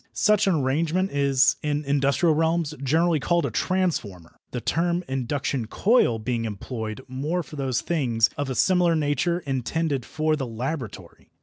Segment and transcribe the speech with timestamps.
[0.13, 6.17] Such an arrangement is in industrial realms generally called a transformer, the term induction coil
[6.17, 11.29] being employed more for those things of a similar nature intended for the laboratory.